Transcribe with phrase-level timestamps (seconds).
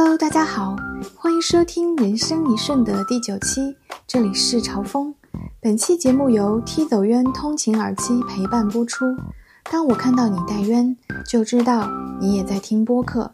[0.00, 0.76] Hello，大家好，
[1.16, 3.74] 欢迎收听《人生一瞬》的第九期，
[4.06, 5.12] 这里是朝风。
[5.60, 9.04] 本期节目由 T 走渊通勤耳机陪伴播出。
[9.64, 10.96] 当我看到你戴渊，
[11.26, 11.90] 就知道
[12.20, 13.32] 你也在听播客。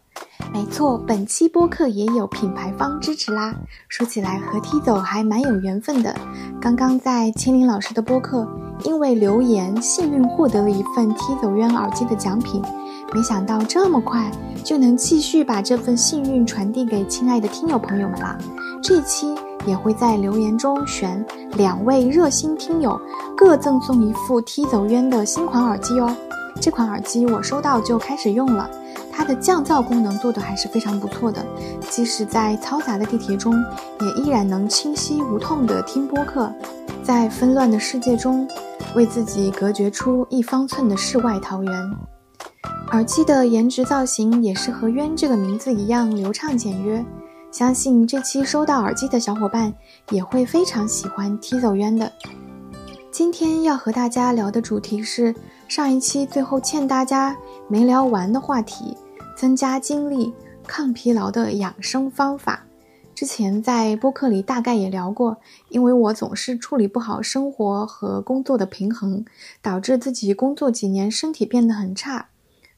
[0.54, 3.54] 没错，本期播客也有品牌方支持啦。
[3.90, 6.16] 说起来和 T 走还蛮有缘分的。
[6.58, 8.48] 刚刚在千灵老师的播客，
[8.84, 12.62] 因为留言幸运获得了一份 T 走渊耳机的奖品。
[13.14, 14.28] 没想到这么快
[14.64, 18.36] 就能继续把这份幸运传递给亲爱的听友朋友们啦！
[18.82, 19.32] 这期
[19.64, 21.24] 也会在留言中选
[21.56, 23.00] 两位热心听友，
[23.36, 26.12] 各赠送一副 T 走渊的新款耳机哦。
[26.60, 28.68] 这款耳机我收到就开始用了，
[29.12, 31.40] 它的降噪功能做的还是非常不错的，
[31.88, 33.54] 即使在嘈杂的地铁中，
[34.00, 36.52] 也依然能清晰无痛的听播客，
[37.04, 38.48] 在纷乱的世界中，
[38.96, 41.72] 为自己隔绝出一方寸的世外桃源。
[42.92, 47.04] 耳机的颜值造型也是和“渊”这个名字一样流畅简约，
[47.50, 49.72] 相信这期收到耳机的小伙伴
[50.10, 52.12] 也会非常喜欢 T 走渊的。
[53.10, 55.34] 今天要和大家聊的主题是
[55.68, 57.36] 上一期最后欠大家
[57.68, 58.96] 没聊完的话题：
[59.36, 60.32] 增加精力、
[60.66, 62.64] 抗疲劳的养生方法。
[63.14, 65.36] 之前在播客里大概也聊过，
[65.68, 69.24] 因为我总是处理不好生活和工作的平衡，
[69.62, 72.28] 导致自己工作几年身体变得很差。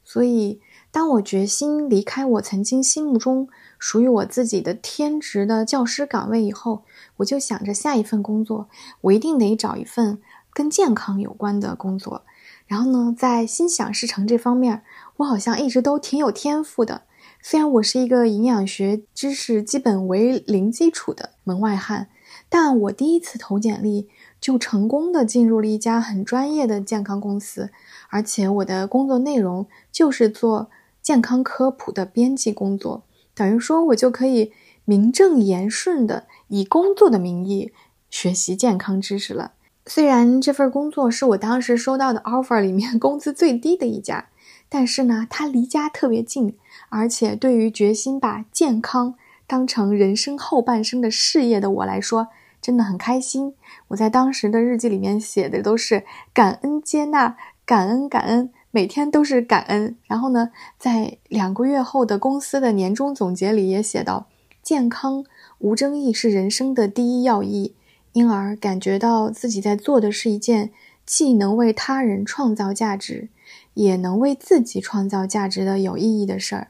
[0.09, 6.85] 所以，当我决心离开我曾经心目中属于我自己的天职的教师岗位以后，
[7.17, 8.69] 我就想着下一份工作，
[9.01, 10.21] 我一定得找一份
[10.53, 12.23] 跟健康有关的工作。
[12.67, 14.83] 然后呢，在心想事成这方面，
[15.17, 17.01] 我好像一直都挺有天赋的。
[17.41, 22.07] 虽然我是一个营养学知识基本为零基础的门外汉，
[22.47, 24.07] 但我第一次投简历
[24.39, 27.69] 就成功的进入了一家很专业的健康公司。
[28.09, 30.69] 而且我的工作内容就是做
[31.01, 34.51] 健康科普的编辑工作，等于说我就可以
[34.85, 37.71] 名正言顺的以工作的名义
[38.09, 39.53] 学习健康知识了。
[39.85, 44.27] 虽然这份工作是我当时收到的 offer 里面 工资最低的一家，
[44.67, 46.57] 但是呢，它离家特别近，
[46.89, 52.27] 而且对于决心把健康当成人生后半生的事业的我来说，
[52.61, 53.53] 真的很开心。
[53.89, 56.03] 我在当时的日记里面写的都是
[56.33, 57.37] 感恩接纳。
[57.67, 59.97] 感恩感恩，每天都是感恩。
[60.05, 64.27] 然后呢，在两个月后的公司的年终总结里也写到，
[64.63, 65.25] 健康
[65.57, 67.75] 无争议是人生的第一要义，
[68.13, 70.71] 因而感觉到自己在做的是一件
[71.05, 73.27] 既能为他人创造价值，
[73.73, 76.69] 也能为自己创造价值的有意义的事儿。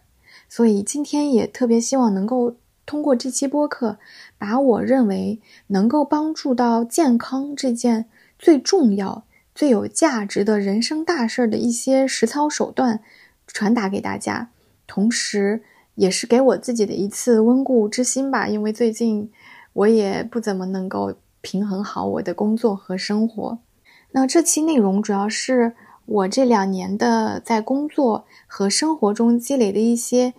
[0.49, 2.55] 所以今天也特别希望能够
[2.87, 3.99] 通过这期播客，
[4.39, 8.05] 把我认为能够帮助到健康这件
[8.39, 9.25] 最重要。
[9.53, 13.01] 最有价值的人生大事的一些实操手段
[13.47, 14.51] 传达给大家，
[14.85, 15.63] 同时
[15.95, 18.47] 也是给我自己的一次温故知新吧。
[18.47, 19.31] 因为最近
[19.73, 23.57] 我也不怎么能够平衡好我的工作和生活。
[24.11, 25.73] 那这期内容主要是
[26.05, 30.35] 我这两年的在工作和生活中积累的一些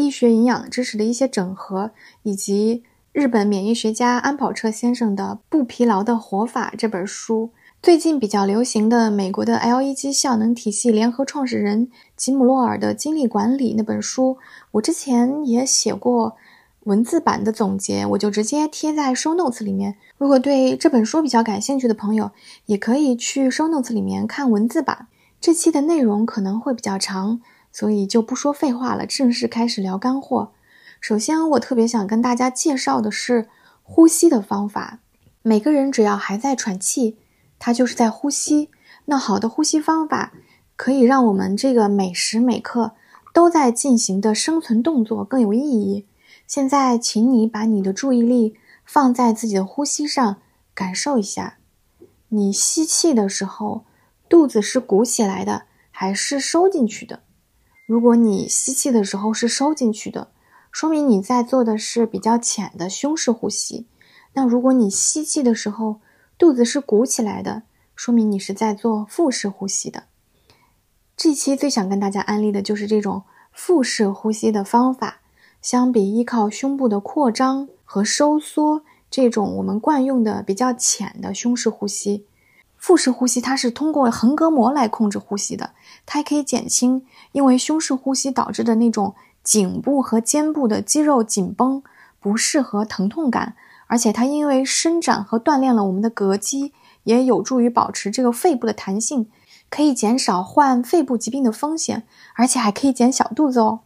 [0.00, 1.90] 医学营养知识的一些整合，
[2.22, 7.50] 以及日本免疫学家安保彻先生的《不疲劳的活法》这本书。
[7.82, 14.36] 最近比较流行的美国的 LEG 效能体系联合创始人吉姆洛尔的精力管理那本书，
[14.72, 16.36] 我之前也写过
[16.84, 19.96] 文字版的总结，我就直接贴在 show notes 里面。
[20.18, 22.30] 如果对这本书比较感兴趣的朋友，
[22.66, 25.06] 也可以去 show notes 里面看文字版。
[25.40, 27.40] 这期的内容可能会比较长，
[27.72, 30.52] 所以就不说废话了，正式开始聊干货。
[31.00, 33.48] 首先，我特别想跟大家介绍的是
[33.82, 34.98] 呼吸的方法。
[35.42, 37.16] 每个人只要还在喘气。
[37.62, 38.70] 它就是在呼吸。
[39.04, 40.32] 那好的呼吸方法
[40.76, 42.92] 可以让我们这个每时每刻
[43.34, 46.06] 都在进行的生存动作更有意义。
[46.46, 48.56] 现在，请你把你的注意力
[48.86, 50.38] 放在自己的呼吸上，
[50.74, 51.58] 感受一下。
[52.28, 53.84] 你吸气的时候，
[54.26, 57.20] 肚子是鼓起来的还是收进去的？
[57.90, 60.28] 如果你吸气的时候是收进去的，
[60.70, 63.84] 说明你在做的是比较浅的胸式呼吸。
[64.34, 65.98] 那如果你吸气的时候，
[66.38, 67.64] 肚子是鼓起来的，
[67.96, 70.04] 说明你是在做腹式呼吸的。
[71.16, 75.16] 这期最想跟大家安利的就是这种腹式呼吸的方法。
[75.60, 82.24] 相比依靠胸部的扩张和收缩这种我们惯用的比较浅的胸式呼吸，
[82.80, 85.72] 腹式呼吸它是通过横膈膜来控制呼吸的，
[86.06, 91.82] 它还可以减轻因为胸式呼吸导致的那种颈部和肩部的肌肉紧绷、
[92.18, 93.54] 不适和疼痛感。
[93.86, 96.72] 而且它因为伸展和锻炼了我们的膈肌，
[97.04, 99.28] 也有助于保持这个肺部的弹性，
[99.68, 102.04] 可以减少患肺部疾病的风险，
[102.34, 103.80] 而且还可以减小肚子哦。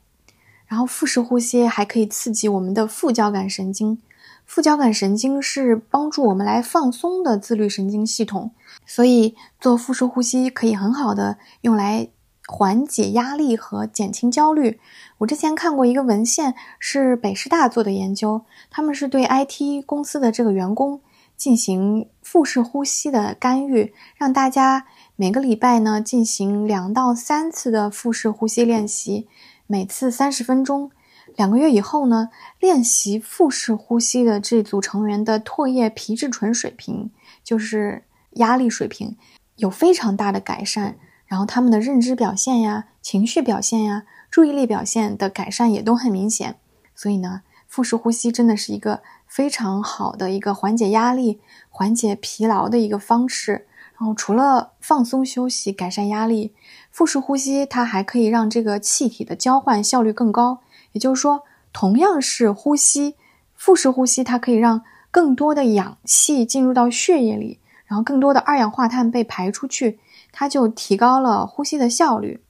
[0.66, 3.98] 然后腹式呼吸还可以刺激我们的副交感神经。
[4.44, 8.50] 副交感神经是帮助我们来放松的自律神经系统，
[8.86, 12.08] 所以做腹式呼吸可以很好的用来
[12.46, 14.78] 缓解压力和减轻焦虑。
[15.18, 21.00] 我之前看过一个文献，是北师大做的研究，他们是对 IT 公司的这个员工
[21.36, 29.26] 进行腹式呼吸的干预，让大家每个礼拜呢进行两到三次的腹式呼吸练习，
[29.66, 30.90] 每次三十分钟。
[31.36, 32.28] 两个月以后呢，
[32.60, 37.10] 练习腹式呼吸的这组成员的唾液皮质醇水平，
[37.42, 38.04] 就是
[38.34, 39.16] 压力水平，
[39.56, 40.96] 有非常大的改善。
[41.26, 46.56] 然后他们的认知表现呀、情绪表现呀、注意力表现的改善也都很明显。
[46.94, 51.40] 所以呢，腹式呼吸真的是一个非常好的一个缓解压力、
[51.70, 53.66] 缓解疲劳的一个方式。
[53.96, 56.52] 然后除了放松休息、改善压力，
[56.90, 60.60] 腹式呼吸它还可以让这个气体的交换效率更高。
[60.92, 61.42] 也就是说，
[61.72, 63.14] 同样是呼吸，
[63.54, 69.98] 腹式呼吸它可以让更多的氧气进入到血液里，然后更多的二氧化碳被排出去，
[70.32, 72.40] 它就提高了呼吸的效率。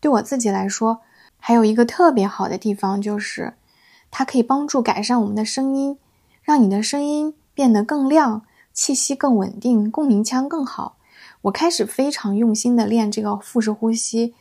[0.00, 1.00] 对我自己来说，
[1.38, 3.54] 还有一个特别好的地方就是，
[4.10, 5.98] 它可以帮助改善我们的声音，
[6.42, 8.42] 让你的声音变得更亮，
[8.72, 10.96] 气息更稳定，共鸣腔更好。
[11.42, 14.34] 我开始非常用心的练这个腹式呼吸，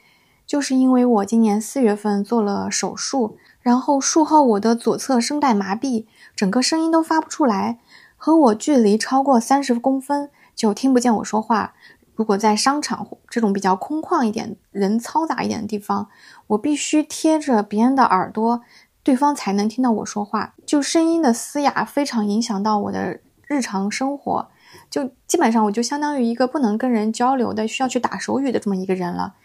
[0.45, 3.38] 就是因为我今年四月份做了手术。
[3.62, 7.78] 然后术后我的左侧声带麻痹，整个声音都发不出来，
[8.16, 10.30] 和我距离超过三十公分
[10.60, 11.74] 就听不见我说话。
[12.16, 16.10] 如果在商场这种比较空旷一点、人嘈杂一点的地方，
[16.48, 18.60] 我必须贴着别人的耳朵，
[19.02, 20.54] 对方才能听到我说话。
[20.66, 24.50] 就声音的嘶哑非常影响到我的日常生活，
[24.90, 29.36] 就基本上我就相当于一个不能跟人交流的、需要去打手语的这么一个人了。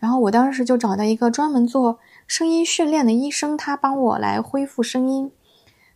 [0.00, 2.00] 然后我当时就找到一个专门做。
[2.26, 5.30] 声音训练的医生，他帮我来恢复声音。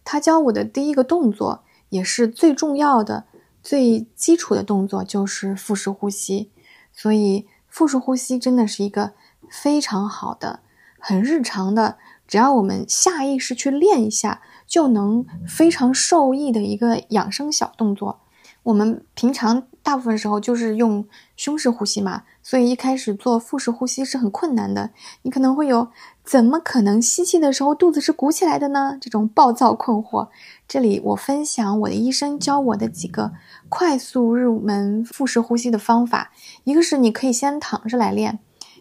[0.05, 3.25] 他教我的第一个动作，也是最重要的、
[3.63, 6.51] 最基础的动作，就是腹式呼吸。
[6.93, 9.13] 所以，腹式呼吸真的是一个
[9.51, 10.61] 非常好的、
[10.99, 18.21] 很日常的，只要我们下意识去练一下，就能非常受益的一个养生小动作。
[18.65, 24.91] 我们平常大部分时候就是用胸式呼吸嘛，所以一开始做腹式呼吸是很困难的。
[25.23, 25.89] 你可能会有。
[26.23, 28.99] 怎么可能吸气的时候肚子是鼓起来的呢？
[29.01, 30.29] 这种暴躁困惑，
[30.69, 33.33] 这里我分享我的医生教我的几个
[33.71, 36.31] 快速入门腹式呼吸的方法。
[36.65, 38.41] 一个是你可以先躺着来练，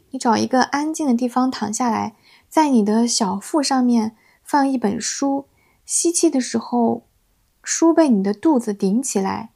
[0.09, 2.17] 你找一个安静的地方躺下来，
[2.49, 5.45] 在你的小腹上面放一本书，
[5.85, 7.03] 吸气的时候
[7.63, 9.51] 书被你的肚子顶起来，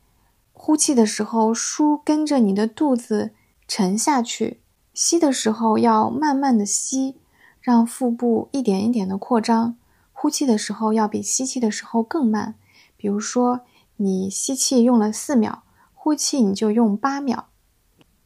[0.63, 3.31] 呼气的时候书跟着你的肚子
[3.68, 4.62] 沉下去，
[4.94, 7.16] 吸的时候要慢慢的吸。
[7.60, 9.75] 让腹部一点一点的扩张，
[10.12, 12.54] 呼气的时候要比吸气的时候更慢。
[12.96, 13.62] 比如说，
[13.98, 15.63] 你吸气用了四秒，
[15.96, 17.48] 呼气你就用八秒。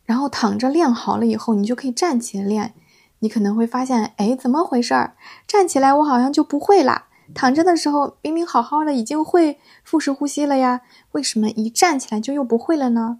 [0.03, 2.73] 然后躺着练好了以后，你就可以站起来练。
[3.19, 5.15] 你可能会发现，哎，怎么回事儿？
[5.47, 7.07] 站起来我好像就不会啦。
[7.33, 10.81] 躺着的时候明明好好的，已经会腹式呼吸了呀，
[11.13, 13.19] 为什么一站起来就又不会了呢？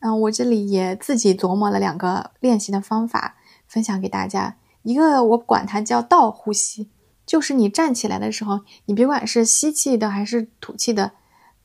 [0.00, 3.36] 嗯，我这里也自己琢磨了两个练习的方法，
[3.68, 4.56] 分享给大家。
[4.82, 6.90] 一个我管它叫倒呼吸，
[7.24, 11.12] 就是你站起来的时候，你别管是吸气的还是吐气的，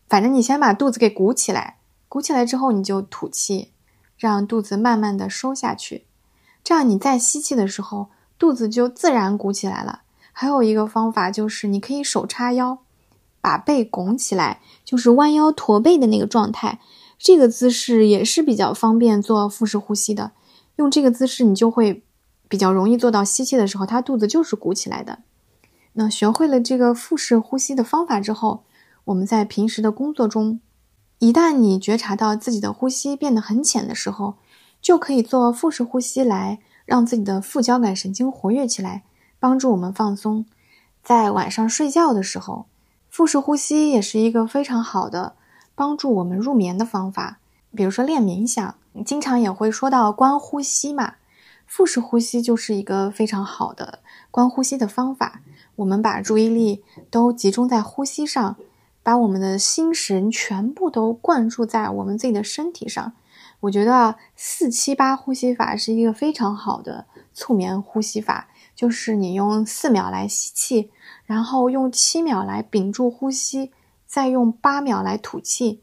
[0.08, 1.78] 反正你先把肚子给鼓起来，
[2.08, 3.72] 鼓起来之后你就吐气，
[4.18, 6.06] 让肚子慢慢的收下去，
[6.64, 10.02] 这样你在吸气的时候，肚子就自然鼓起来了。
[10.40, 12.78] 还有一个方法就是你可以手叉腰，
[13.42, 16.80] 把背拱起来，就是弯腰驼背的那个状态，
[17.18, 20.34] 这个姿势也是比较方便做腹式呼吸的。
[20.76, 22.04] 用这个姿势你就会。
[22.50, 25.20] 比较容易做到吸气的时候，他肚子就是鼓起来的。
[25.92, 28.64] 那学会了这个腹式呼吸的方法之后，
[29.04, 30.62] 我们在平时的工作中，
[31.20, 34.36] 一旦你觉察到自己的呼吸变得很浅的时候，
[34.82, 39.04] 就可以做腹式呼吸来让自己的副交感神经活跃起来，
[39.48, 40.46] 帮助我们放松。
[41.02, 42.66] 在晚上睡觉的时候，
[43.10, 45.38] 腹式呼吸也是一个非常好的
[45.74, 47.40] 帮助我们入眠的方法。
[47.74, 48.76] 比如说练冥想，
[49.06, 51.14] 经常也会说到观呼吸嘛。
[51.66, 54.00] 腹式呼吸就是一个非常好的
[54.30, 55.40] 观呼吸的方法。
[55.78, 58.58] 我们把注意力都集中在呼吸上，
[59.02, 63.14] 把我们的心神全部都灌注在我们自己的身体上。
[63.62, 70.90] 我觉得四七八呼吸法是一个非常好的促眠呼吸法，就是你用四秒来吸气，
[71.26, 73.74] 然后用七秒来屏住呼吸，
[74.06, 75.82] 再用八秒来吐气。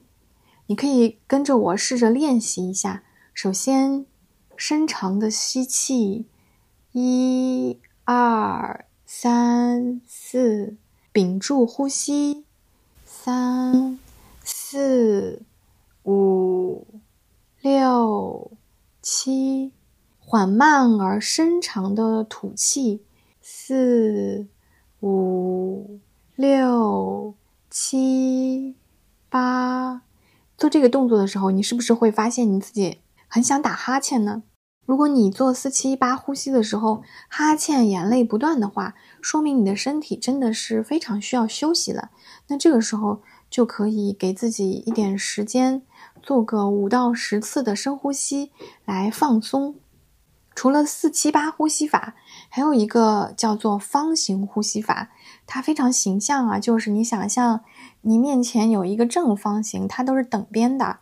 [0.68, 3.02] 你可以跟着我试着练习一下。
[3.34, 4.06] 首先。
[4.56, 6.26] 深长的吸气，
[6.92, 10.76] 一、二、三四，
[11.10, 12.44] 屏住呼吸，
[13.04, 13.98] 三
[14.44, 15.42] 四
[16.04, 16.86] 五
[17.60, 18.52] 六
[19.02, 19.72] 七，
[20.34, 23.04] 缓慢而深长的吐气，
[23.40, 24.48] 四
[25.00, 26.00] 五
[26.34, 27.34] 六
[27.70, 28.74] 七
[29.28, 30.02] 八。
[30.58, 32.98] 做这个动作的时候，你是不是会发现你自己
[33.28, 34.42] 很想打哈欠呢？
[34.84, 42.10] 如果你做四七八呼吸的时候哈欠、眼泪不断的话，说明你的身体真的是非常需要休息了。
[42.48, 45.82] 那这个时候就可以给自己一点时间，
[46.20, 48.50] 做个五到十次的深呼吸
[48.84, 49.76] 来放松。
[50.54, 52.14] 除了四七八呼吸法，
[52.48, 55.10] 还有一个叫做方形呼吸法，
[55.46, 57.64] 它非常形象啊，就是你想象
[58.02, 60.98] 你面前有一个正方形，它都是等边的。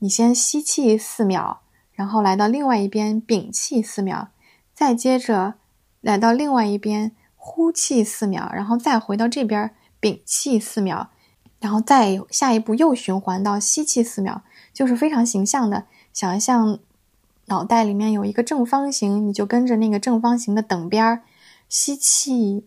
[0.00, 1.60] 你先吸气四秒，
[1.92, 4.28] 然后来到另外一边屏气四秒，
[4.74, 5.54] 再接着
[6.00, 11.10] 来到另外一边呼气四秒，然后再回到这边屏气四秒，
[11.60, 14.42] 然后再下一步又循环到吸气四秒，
[14.74, 16.80] 就是非常形象的想象。
[17.46, 21.22] 脑袋里面有一个正方形，你就跟着那个正方形的等边儿，
[21.68, 22.66] 吸气、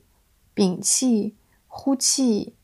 [0.53, 1.35] 屏气、
[1.67, 2.55] 呼气、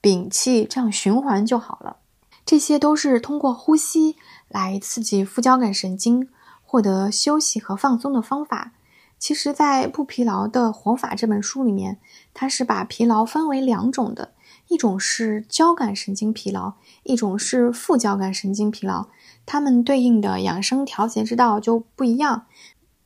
[0.00, 1.96] 屏气，这样循环就好了。
[2.44, 4.16] 这些都是通过呼吸
[4.48, 6.28] 来刺激副交感神经，
[6.62, 8.72] 获得休息和放松的方法。
[9.18, 11.98] 其实，在《不疲劳的活法》这本书里面，
[12.34, 14.32] 它是把疲劳分为两种的，
[14.72, 19.08] 一种是交感神经疲劳，一种是副交感神经疲劳。
[19.44, 22.46] 它们对应的养生调节之道就不一样。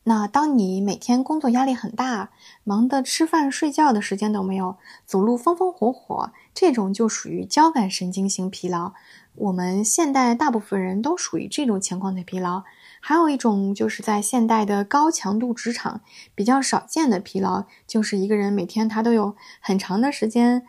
[0.05, 2.31] 那当你每天工作压力很大，
[2.63, 8.93] 忙得吃饭睡觉的时间都没有，走路风风火火，这种就属于交感神经型疲劳。
[9.35, 12.63] 我们现代大部分人都属于这种情况的疲劳。
[13.01, 16.01] 还有一种就是在现代的高强度职场
[16.35, 20.65] 比较少见的疲劳，就是一个人每天他都有很长的时间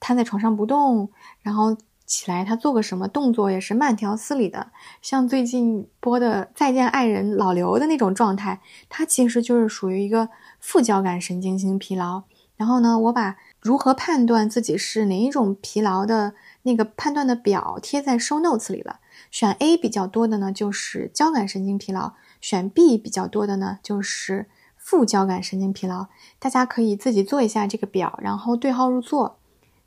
[0.00, 1.10] 瘫在床上不动，
[1.42, 1.76] 然后。
[2.08, 4.70] 起来，他做个什么动作也是慢条斯理的，
[5.02, 12.22] 像最近播的《再见爱人》老刘的那种状态，他其实就是属于一个副交感神经性疲劳。
[12.56, 19.00] 然后呢，我把如何判断自己是哪一种疲劳的那个判断的表贴在 show notes 里了。
[19.30, 26.06] 选 A 比较多的呢，就是交感神经疲劳；选 B 比较多的呢，就是副交感神经疲劳。
[26.38, 29.36] 大家可以自己做一下这个表，然后对号入座。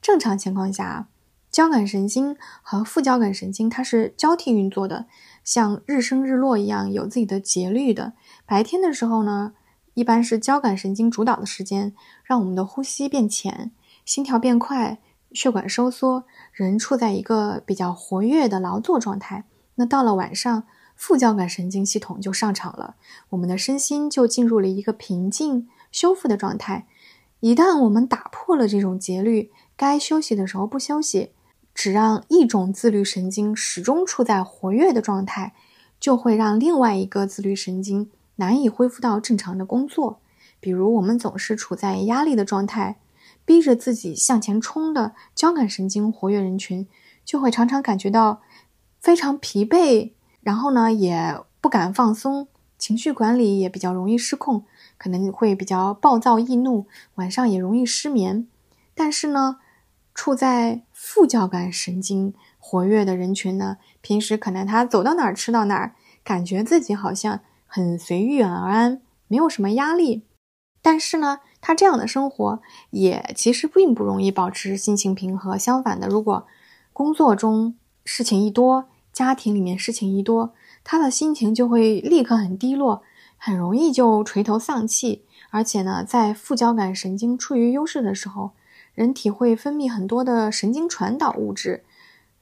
[0.01, 1.07] 正常情况下。
[1.51, 5.07] 交感神经和副交感神经它是交替运作的，
[5.43, 8.13] 像日升日落一样有自己的节律的。
[8.45, 9.51] 白天的时候呢，
[9.93, 11.93] 一般是交感神经主导的时间，
[12.23, 13.71] 让我们的呼吸变浅，
[14.05, 14.99] 心跳变快，
[15.33, 19.43] 血管收缩，人处在一个比较活跃的劳作状态。
[19.75, 20.63] 那到了晚上，
[20.95, 22.95] 副交感神经系统就上场了，
[23.31, 26.87] 我们的身心就进入了一个平静修复的状态。
[27.41, 31.31] 一旦我们打破了这种节律，该休息的时候不休息。
[31.73, 35.55] 只让一种自律神经始终处在活跃的状态，
[35.99, 40.19] 就会让另外一个自律神经难以恢复到正常的工作。
[40.59, 42.97] 比如，我们总是处在压力的状态，
[43.43, 46.87] 逼着自己向前冲的交感神经活跃人群，
[47.25, 48.41] 就会常常感觉到
[48.99, 50.11] 非常疲惫，
[50.41, 52.47] 然后呢，也不敢放松，
[52.77, 54.65] 情绪管理也比较容易失控，
[54.97, 56.85] 可能会比较暴躁易怒，
[57.15, 58.45] 晚上也容易失眠。
[58.93, 59.57] 但是呢，
[60.13, 70.23] 处在副交感神经活跃的人群呢，平时可能他走到哪儿吃到哪儿，感觉自己好像很随遇而安，没有什么压力。
[70.81, 75.57] 但是呢，他这样的生活也其实并不容易保持心情平和。
[75.57, 76.45] 相反的，如果
[76.91, 80.53] 工作中事情一多，家庭里面事情一多，
[80.83, 83.01] 他的心情就会立刻很低落，
[83.37, 85.23] 很容易就垂头丧气。
[85.51, 88.51] 而且呢，在副交感神经处于优势的时候。
[88.93, 91.83] 人体会分泌很多的神经传导物质，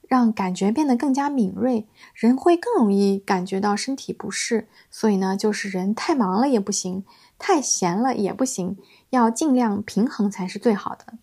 [0.08, 4.66] 让感觉变得更加敏锐，人会更容易感觉到身体不适。
[4.90, 7.04] 所以呢，就是人太忙了也不行，
[7.38, 8.76] 太闲了也不行，
[9.10, 11.14] 要尽量平衡才是最好的。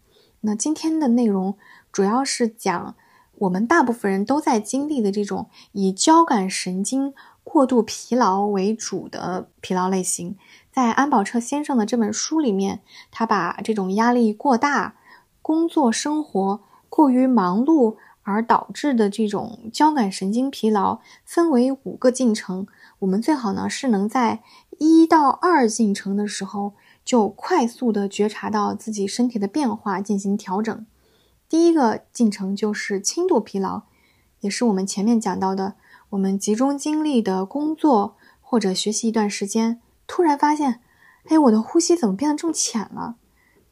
[0.42, 1.58] 那今天的内容
[1.92, 2.96] 主要是讲
[3.40, 10.38] 我们大部分人都在经历的这种以交感神经过度疲劳为主的疲劳类型。
[10.72, 12.82] 在安保彻先生的这本书里面，
[13.12, 14.96] 他把这种压力过大。
[15.48, 22.68] 工作生活过于忙碌而导致的这种交感神经疲劳，分为五个进程。
[23.00, 24.44] 我们最好呢是能在
[24.78, 26.74] 一到二进程的时候
[27.06, 30.86] 就快速的觉察到自己身体的变化，进行调整。
[31.48, 33.84] 第一个进程就是轻度疲劳，
[34.42, 35.76] 也是我们前面讲到的，
[36.10, 40.82] 我们集中精力的工作或者学习一段时间，突然发现，
[41.30, 43.16] 哎，我的呼吸怎么变得这么浅了？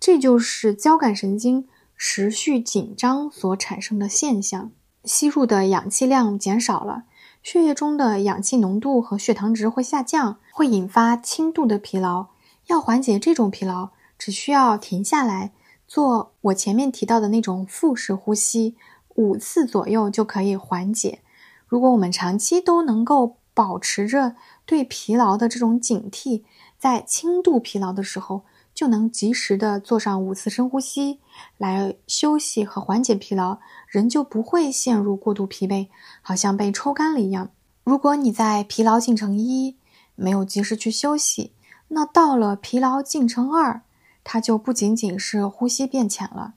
[0.06, 4.70] 这就是交感神经持续紧张所产生的现象。
[5.04, 7.06] 吸入的氧气量减少了，
[7.42, 12.28] 血液中的氧气浓度和血糖值会下降，会引发轻度的疲劳。
[12.68, 15.54] 要缓解这种疲劳，只需要停下来
[15.88, 18.76] 做我前面提到的那种腹式呼吸，
[19.16, 21.22] 五次左右就可以缓解。
[21.66, 24.36] 如果我们长期都能够保持着
[24.68, 26.44] 对疲劳的这种警惕，
[26.78, 28.44] 在轻度疲劳的时候，
[28.76, 31.22] 就能及时的做上五次深呼吸
[31.58, 35.88] 来休息和缓解疲劳，人就不会陷入过度疲惫，
[36.22, 37.50] 好像被抽干了一样。
[37.86, 39.78] 如果你在疲劳进程一
[40.16, 41.54] 没有及时去休息，
[41.88, 43.82] 那到了疲劳进程二，
[44.26, 46.56] 它就不仅仅是呼吸变浅了，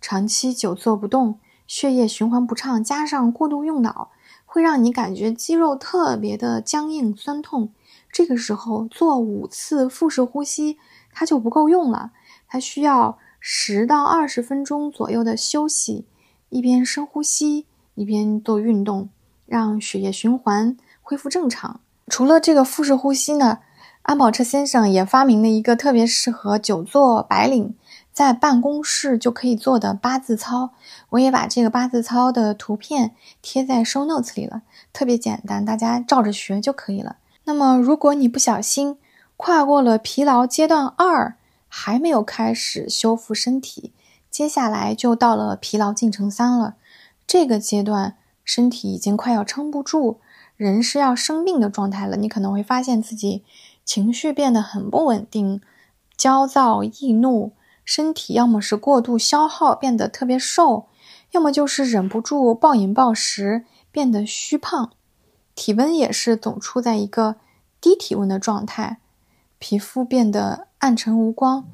[0.00, 4.10] 长期久坐不动，血液循环不畅，加上过度用脑，
[4.46, 7.74] 会让你感觉肌肉特别的僵硬酸痛。
[8.10, 10.78] 这个时候做五次腹式呼吸。
[11.12, 12.12] 它就不够用了，
[12.48, 16.06] 它需要十到二十分钟左右的休息，
[16.48, 19.08] 一边深呼吸一边做运动，
[19.46, 21.80] 让血液循环恢复正常。
[22.08, 23.58] 除了这个腹式呼吸呢，
[24.02, 27.74] 安保车先生也发明了一个特别适合久坐白领
[28.12, 30.70] 在办公室就可以做的八字操。
[31.10, 34.62] 我也把这个八字操的图片贴在 show notes 里了，
[34.92, 37.16] 特别简单，大家照着学就可以了。
[37.44, 38.98] 那么如果你不小心，
[39.38, 41.36] 跨过了疲劳阶段二，
[41.68, 43.92] 还没有开始修复身体，
[44.28, 46.74] 接下来就到了疲劳进程三了。
[47.24, 50.18] 这个阶段，身体已经快要撑不住，
[50.56, 52.16] 人是要生病的状态了。
[52.16, 53.44] 你可能会发现自己
[53.84, 55.60] 情绪变得很不稳定，
[56.16, 57.52] 焦躁易怒，
[57.84, 60.88] 身体要么是过度消耗变得特别瘦，
[61.30, 64.90] 要么就是忍不住暴饮暴食变得虚胖，
[65.54, 67.36] 体温也是总处在一个
[67.80, 68.98] 低体温的状态。
[69.58, 71.66] 皮肤变得暗沉无光，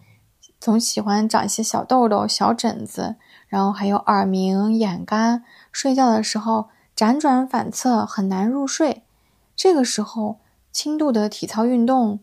[0.59, 3.16] 总喜欢长一些小痘痘、小疹子，
[3.47, 9.03] 然后还有耳鸣、眼干，睡觉的时候辗转反侧，很难入睡。
[9.55, 10.38] 这个时候，
[10.73, 12.20] 轻度的体操运动，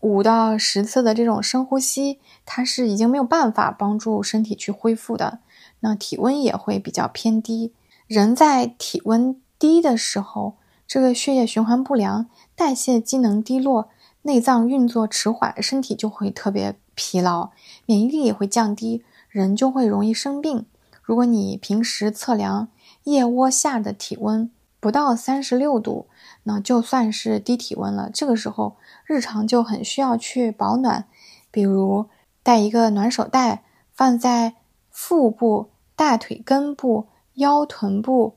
[0.00, 5.38] 五到十次的这种深呼吸，它是已经没有办法帮助身体去恢复的。
[5.80, 7.72] 那体温也会比较偏低。
[8.06, 13.88] 人在体温低的时候，这个血液循环不良，代谢机能低落。
[14.26, 17.50] 内脏运作迟缓，身体就会特别疲劳，
[17.84, 20.64] 免疫力也会降低，人就会容易生病。
[21.02, 22.68] 如果你平时测量
[23.02, 26.06] 腋窝下的体温不到三十六度，
[26.44, 28.08] 那就算是低体温了。
[28.10, 31.04] 这个时候，日常就很需要去保暖，
[31.50, 32.06] 比如
[32.42, 34.54] 带一个暖手袋，放在
[34.90, 38.36] 腹部、大腿根部、腰臀部。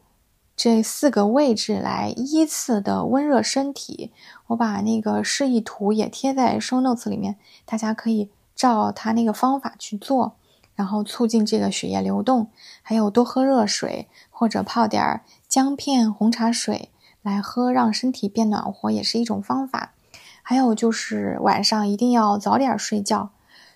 [0.57, 4.11] 这四个位置来依次的温热身体，
[4.47, 10.33] 我把那个示意图也贴在 show notes 里面，大家可以照他那个方法去做，
[10.73, 12.47] 然后促进这个血液流动。
[12.81, 16.89] 还有多喝热水，或者泡点姜片红茶水
[17.21, 19.93] 来喝，让身体变暖和，也是一种方法。
[20.41, 23.29] 还有就是晚上一定要早点睡觉，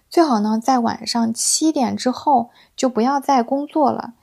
[0.10, 4.14] 最好呢在晚上七点之后就不要再工作了。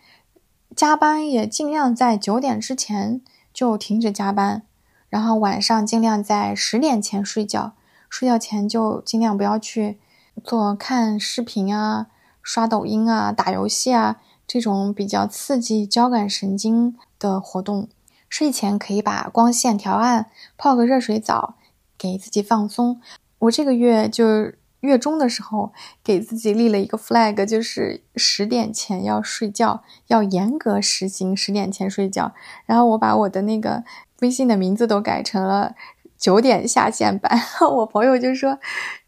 [0.78, 3.20] 加班也尽量在九点之前
[3.52, 4.62] 就停止加班，
[5.08, 7.72] 然后晚上尽量在十点前睡觉。
[8.08, 9.98] 睡觉前就尽量不要去
[10.44, 12.06] 做看视频啊、
[12.40, 17.88] 刷抖音啊、打游戏啊这种比较刺激交感神经的活动。
[18.28, 21.56] 睡前可以把光线调暗，泡个热水澡，
[21.98, 23.00] 给自己放松。
[23.40, 24.52] 我这个月就。
[24.80, 25.72] 月中的时候，
[26.04, 32.32] 给自己立了一个 flag，就是十点前要睡觉，要严格实行十点前睡觉。
[32.66, 33.84] 然后我把我的那个
[34.20, 35.74] 微信的名字都改成了
[36.16, 37.40] 九点下线版。
[37.78, 38.58] 我朋友就说：“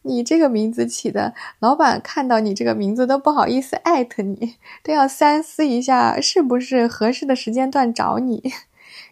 [0.02, 8.52] 你这个名字起的，老板看到你这个名字都不好意思艾特你，都要三思一下是不是合适的时间段找你。”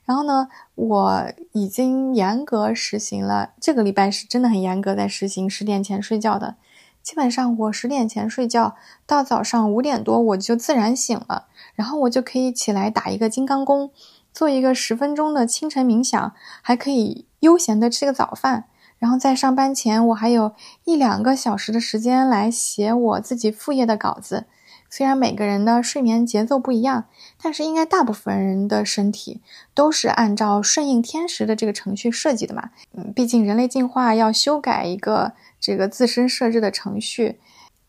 [0.08, 6.56] 然后呢，我已经严格实行了，这个礼拜是真的很严格，在实行十点前睡觉的。
[7.02, 8.74] 基本上我十点前睡觉，
[9.06, 13.90] 到早上五点多我就自然醒了，然后我就可以起来打一个金刚功，
[14.32, 18.64] 做一个十分钟的清晨冥想，还可以悠闲的吃个早饭。
[18.96, 24.46] 然后在上班前，我还有一两个小时的时间来写我自己副业的稿子。
[24.90, 27.04] 虽然每个人的睡眠节奏不一样，
[27.42, 29.42] 但是应该大部分人的身体
[29.74, 32.70] 都是按照顺应天时的这个程序设计的嘛。
[32.94, 37.38] 嗯，毕竟人类进化要修改一个这个自身设置的程序，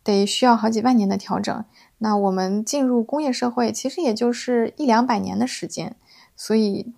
[0.03, 1.63] 得需要好几万年的调整。
[1.99, 5.95] 那我们进入工业社会，其实也就是一两百年的时间，
[6.35, 6.93] 所以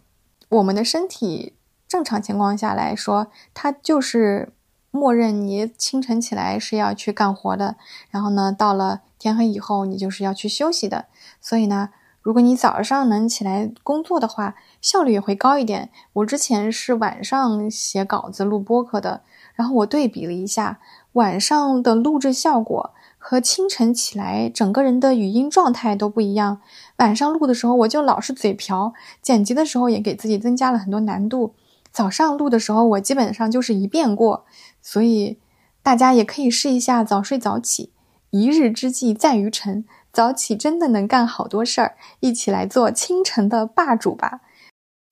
[0.49, 1.53] 我们的身体
[1.87, 4.51] 正常情况下来说，它就是
[4.89, 7.75] 默认你清晨起来是要去干活的，
[8.09, 9.01] 然后呢，到了。
[9.21, 11.05] 天黑以后你就是要去休息的。
[11.39, 11.89] 所以呢，
[12.23, 15.91] 如果你早上能起来工作的话，效率也会高一点。
[16.13, 19.21] 我之前是晚上写稿子录播客的，
[19.53, 20.79] 然后我对比了一下
[21.11, 26.59] 晚上的录制效果和清晨起来整个人的语音状态都不一样。
[26.97, 31.53] 晚上录的时候我就老是嘴瓢，剪辑的时候也给自己增加了很多难度。
[31.91, 34.45] 早上录的时候我基本上就是一遍过，
[34.81, 35.37] 所以
[35.83, 37.91] 大家也可以试一下早睡早起。
[38.31, 41.95] 一日之计在于晨，早起真的能干好多事儿。
[42.21, 44.41] 一起来做清晨的霸主吧。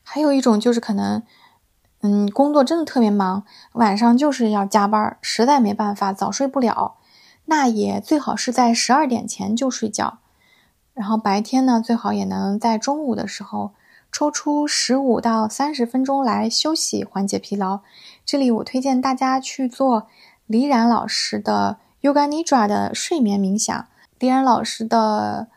[0.03, 1.21] 还有一种就是可能，
[2.01, 6.95] 嗯，工作真的特别忙，晚上就是要加班，实在没办法早睡不了，
[7.45, 10.19] 那也最好是在十二点前就睡觉，
[10.93, 13.73] 然后白天呢最好也能在中午的时候
[14.12, 17.82] 抽出十五到三十分钟来休息，缓解疲劳。
[18.25, 20.08] 这里我推荐大家去做
[20.47, 23.88] 李冉老师的 Yoga Nidra 的睡眠冥想。
[24.17, 25.47] 李冉老师的。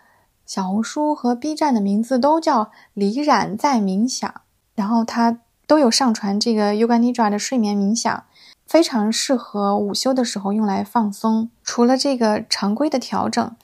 [0.44, 4.42] 小红书和 B 站的名字都叫李冉在冥想，
[4.74, 8.24] 然后他都有上传这个 Yoga Nidra 的睡眠冥想，
[8.66, 11.48] 非常适合午休的时候用来放松。
[11.62, 13.56] 除了这个常规的调整，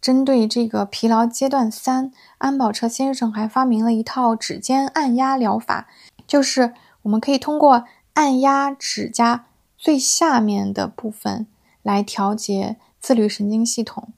[0.00, 5.86] 针对这个疲劳阶段三，安保车先生还发明了一套指尖按压疗法，
[6.26, 9.44] 就是我们可以通过按压指甲
[9.78, 11.46] 最下面的部分
[11.86, 14.08] 来调节自律神经系统。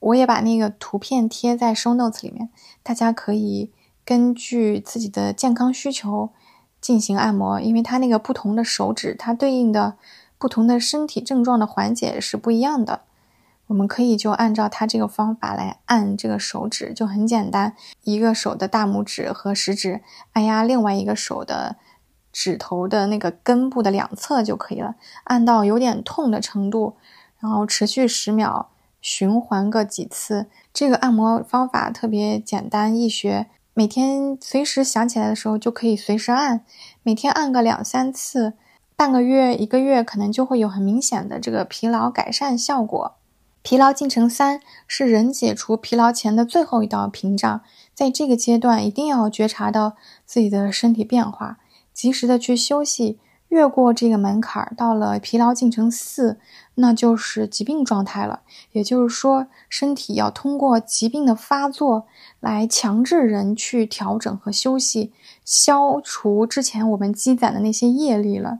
[0.00, 2.48] 我也把那个图片贴在 show notes 里面，
[2.82, 3.70] 大家可以
[4.04, 6.30] 根据自己的健康需求
[6.80, 9.96] 进行按摩，因为它那个不同的手指，它对应的
[10.36, 13.02] 不同的身体症状的缓解是不一样的。
[13.68, 21.76] 我们可以就按照它这个方法来按这个手指，就很简单，一个手的大拇指和食指按压另外一个手的
[22.30, 26.96] 指头的那个根部的两侧就可以了，按到有点痛的程度，
[27.44, 28.70] 然后持续十秒。
[29.02, 36.64] 循环个几次，这个按摩方法特别简单易学，每天随时想起来的时候就可以随时按，
[37.02, 38.54] 每天按个两三次，
[38.96, 43.16] 半个月一个月可能就会有很明显的这个疲劳改善效果。
[43.60, 47.60] 疲劳进程三是人解除疲劳前的最后一道屏障，
[47.92, 51.58] 在这个阶段一定要觉察到自己的身体变化，
[51.92, 53.18] 及时的去休息。
[53.54, 56.40] 越过这个门槛，到了疲劳进程四，
[56.74, 58.40] 那就是疾病状态了。
[58.72, 62.08] 也就是说，身体要通过疾病的发作
[62.40, 65.12] 来强制人去调整和休息，
[65.44, 68.58] 消除之前我们积攒的那些业力了。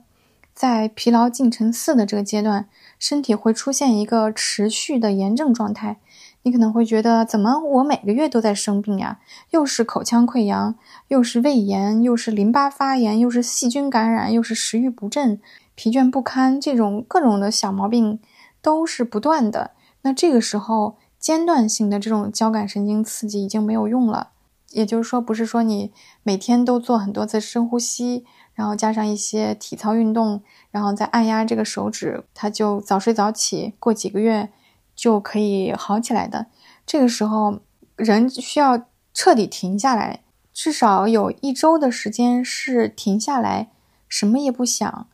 [0.53, 5.97] 在疲劳进程四的这个阶段，身体会出现一个持续的炎症状态。
[6.45, 9.19] 你可能会觉得，怎么我每个月都在生病呀？
[9.49, 10.75] 又是口腔溃疡，
[11.07, 15.41] 又是胃炎，又是淋巴发炎，又是细菌感染，又是食欲不振、
[15.73, 18.19] 疲倦不堪，这种各种的小毛病
[18.61, 19.71] 都是不断的。
[20.03, 24.29] 那这个时候，间断性的这种交感神经刺激已经没有用了。
[24.69, 34.51] 也就是说，不是说你每天都做很多次深呼吸，然后加上一些体操运动，然后再按压这个手指，它就早睡早起，过几个月。
[34.95, 36.47] 就可以好起来的。
[36.85, 37.59] 这个时候，
[37.95, 43.69] 人需要彻底停下来，至少有一周的时间是停下来，
[44.07, 45.07] 什么也不想，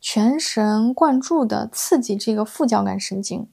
[0.00, 3.46] 全神贯注的刺激这个副交感神经，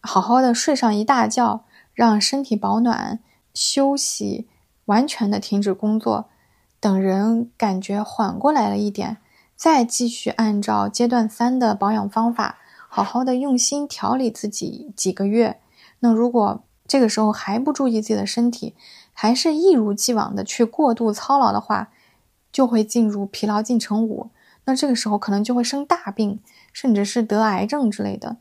[0.00, 3.20] 好好的睡上一大觉，让身体保暖、
[3.52, 4.48] 休息，
[4.86, 6.28] 完全的停止工作。
[6.80, 9.16] 等人感觉缓过来了一点，
[9.56, 12.58] 再继续按照阶段三的保养方法。
[12.98, 15.60] 好好的用心调理自己几个月，
[16.00, 18.74] 那如果这个时候还不注意自己的身体，
[19.12, 21.90] 还是一如既往的去过度操劳的话，
[22.50, 24.30] 就会进入疲劳进程五。
[24.64, 26.40] 那这个时候可能就会生大病，
[26.72, 28.38] 甚至是得癌症之类的。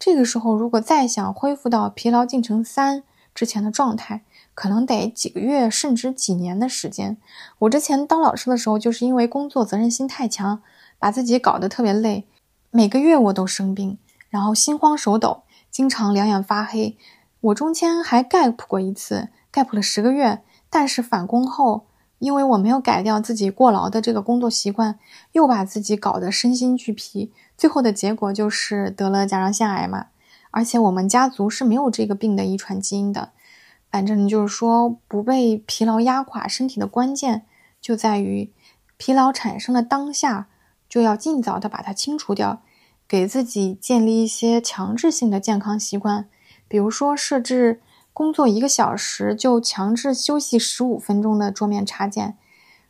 [0.00, 4.22] 这个时候如果再想恢复到疲劳进程三之前的状态，
[4.54, 7.16] 可能得几个月甚至几年的时间。
[7.60, 10.60] 我之前当老师的时候，就是因为工作责任心太强，
[10.98, 12.26] 把自己搞得特别累。
[12.74, 13.98] 每个月我都生病，
[14.30, 16.96] 然后心慌手抖，经常两眼发黑。
[17.42, 20.40] 我中间还 gap 过一次，gap 了十个月。
[20.70, 21.84] 但是返工后，
[22.18, 24.98] 因为我没有改掉自己过劳的这个工作习惯，
[25.32, 27.30] 又把自己搞得身心俱疲。
[27.58, 30.06] 最后的结果就是得了甲状腺癌嘛。
[30.50, 33.32] 而且我们家族是没有这个病的遗传基因的。
[33.90, 37.44] 反正就是说，不被疲劳压垮身体的关键，
[37.82, 38.50] 就在于
[38.96, 40.48] 疲劳产生的当下。
[40.92, 42.60] 就要尽早的把它清除掉，
[43.08, 46.28] 给自己建立一些强制性的健康习惯，
[46.68, 47.80] 比如说设置
[48.12, 52.36] 工作一个小时就强制休息十五分钟的桌面插件，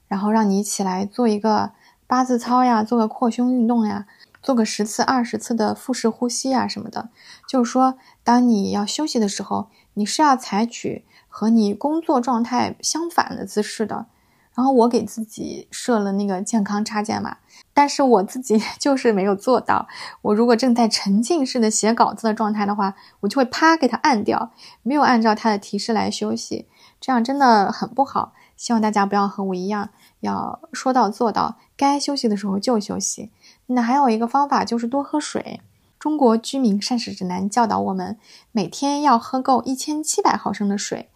[0.08, 1.70] 然后让你起来做一个
[2.08, 4.06] 八字操呀，做个扩胸运动呀，
[4.42, 7.08] 做个十次、二十次的腹式呼吸啊什么的。
[7.48, 14.06] 就是说，当你要休息的时候，你是要采取和你工作状态相反的姿势的。
[14.54, 17.38] 然后我给自己设了那个健康插件码，
[17.72, 19.88] 但是我自己 就是没有做到。
[20.20, 26.66] 我如果正在沉浸式的写稿子的状态的话，我就会啪给它按掉，没有按照它的提示来休息，
[27.00, 28.32] 这样真的很不好。
[28.56, 29.88] 希望大家不要和我一样，
[30.20, 33.30] 要说到做到，该休息的时候就休息。
[33.66, 35.60] 那还有一个方法就是多喝水。
[35.98, 38.18] 中国居民膳食指南教导我们，
[38.50, 41.08] 每天要喝够一千七百毫升的水。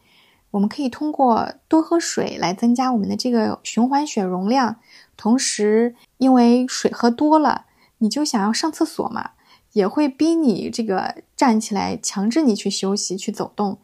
[0.50, 4.76] 我们可以通过多喝水来增加我们的这个循环血容量。
[5.16, 7.66] 同时，因为水喝多了，
[7.98, 9.30] 你就想要上厕所嘛，
[9.72, 13.78] 也会逼你这个站起来，强制你去休息、去走动。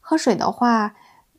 [0.00, 0.94] 喝水的话。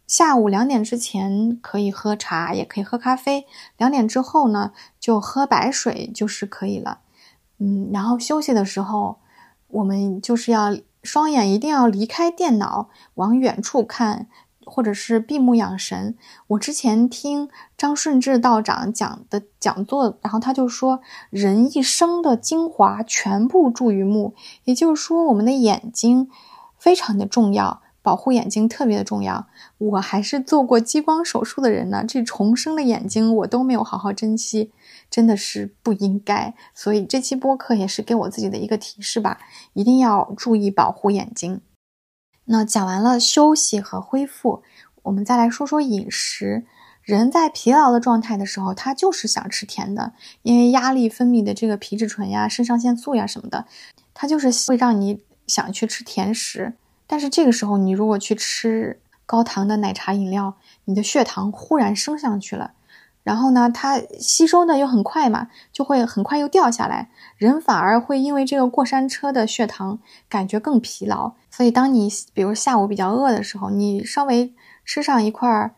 [0.05, 3.47] 下午两点之前可以喝茶，也可以喝咖啡。
[3.77, 6.99] 两点之后呢，就喝白水就是可以了。
[7.57, 9.19] 嗯，然后休息的时候，
[9.69, 14.27] 我们就是要双眼一定要离开电脑，往远处看，
[14.65, 16.15] 或者是闭目养神。
[16.47, 26.29] 我之前听张顺志道长讲的讲座，然后他就说，人一生的精华全部注于目，也就是说，我们的眼睛
[26.77, 27.81] 非常的重要。
[28.01, 29.47] 保护眼睛特别的重要。
[29.77, 34.71] 我还是做过激光手术的人呢，这重生的眼睛我都没有好好珍惜，
[35.09, 36.53] 真的是不应该。
[36.75, 39.39] 所以这期播客也是给我自己的一个提示吧，
[39.71, 41.61] 一定要注意保护眼睛。
[42.45, 44.63] 那讲完了休息和恢复，
[45.03, 46.65] 我们再来说说饮食。
[47.01, 53.65] 人在疲劳的状态的时候，他就是想吃甜的，因为压力分泌的这个皮质醇呀、肾上腺素呀什么的，
[54.13, 56.73] 它就是会让你想去吃甜食。
[57.05, 62.71] 但是这个时候，你如果去吃高糖的奶茶饮料，你的血糖忽然升上去了，
[63.23, 71.33] 然后呢，它吸收的又很快嘛，就会很快又掉下来，人反而会因为这个过山车的血糖感觉更疲劳。
[71.49, 75.73] 所以，当你比如下午比较饿的时候，你稍微吃上一块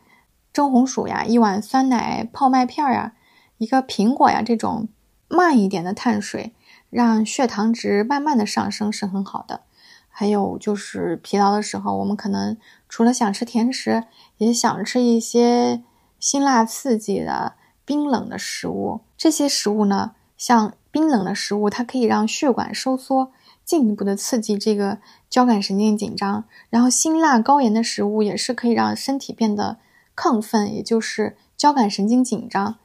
[0.52, 3.12] 蒸红薯呀，一碗酸奶泡麦片呀，
[3.58, 4.88] 一个苹果呀，这种
[5.28, 6.52] 慢一点的碳水，
[6.90, 9.60] 让血糖值慢慢的上升是很好的。
[10.08, 12.56] 还有就是疲劳的时候，我们可能
[12.88, 14.04] 除了想吃甜食，
[14.38, 15.82] 也想吃一些
[16.18, 19.00] 辛辣刺激的冰冷的食物。
[19.16, 23.32] 这些食物呢，像冰冷的食物，它可以让血管收缩，
[23.64, 24.98] 进一步的刺激这个
[25.28, 26.44] 交感神经紧张。
[26.70, 29.78] 然后辛辣高盐的食物也是可以让身体变得
[30.14, 32.76] 亢奋，也就是交感神经紧张，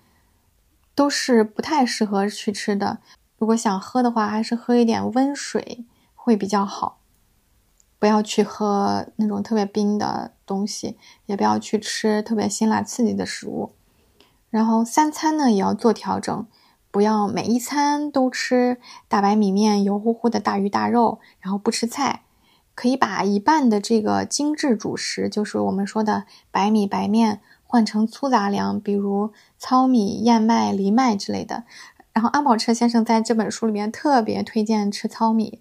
[0.96, 3.00] 都是不太适合去吃的。
[3.38, 7.00] 如果想喝的话，还是喝一点温水会比较好。
[8.01, 13.73] 不要去喝那种特别冰的东西，也不要去吃特别辛辣刺激的食物。
[14.49, 16.47] 然后三餐呢也要做调整，
[16.89, 22.23] 不要每一餐都吃大白米面、油乎乎的大鱼大肉，然后不吃菜。
[22.73, 31.65] 可以把一半的这个精致主食，就是我们说的白米白面，换成粗杂粮，比如糙米、燕麦、藜麦之类的。
[32.13, 35.59] 然后安宝车先生在这本书里面特别推荐吃糙米。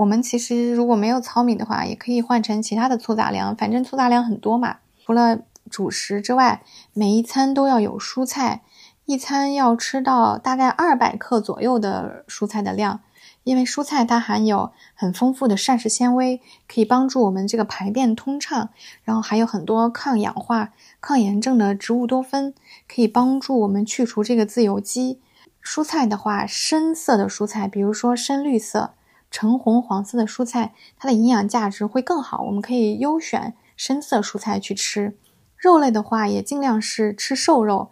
[0.00, 4.78] 我们其实如果没有糙米的话，也可以换成其他的粗杂粮，反正粗杂粮很多嘛。
[5.04, 6.62] 除了主食之外，
[6.94, 8.62] 每一餐都要有蔬菜，
[9.04, 13.00] 一餐要吃到大概二百克左右的蔬菜的量，
[13.44, 18.70] 因为蔬菜它含有很丰富的膳食纤维，可以帮助我们这个排便通畅，
[19.04, 22.54] 然后还有很多抗氧化、抗炎症的植物多酚，
[22.88, 25.20] 可以帮助我们去除这个自由基。
[25.62, 28.94] 蔬菜的话，深色的蔬菜，比如说深绿色。
[29.30, 32.42] 橙红黄色的蔬菜，它的营养价值会更好。
[32.42, 35.16] 我们可以优选深色蔬菜去吃。
[35.56, 37.90] 肉类的话，也尽量是吃瘦肉，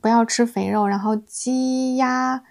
[0.00, 0.86] 不要吃肥肉。
[0.86, 2.42] 然后鸡鸭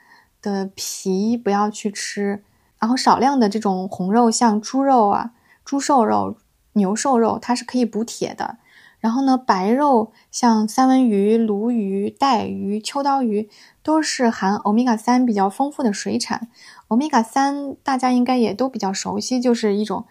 [0.42, 2.44] 的皮不要去吃。
[2.78, 5.32] 然后少量的这种红肉，像猪肉啊、
[5.64, 6.38] 猪瘦肉、
[6.74, 8.58] 牛瘦肉，它是可以补铁的。
[9.00, 13.50] 然后呢，白肉像三文鱼、鲈鱼、带鱼、秋刀鱼，
[13.84, 16.48] 都是含欧米伽三比较丰富的水产。
[16.88, 20.06] 欧米伽三大家应该也都比较熟悉，就是一种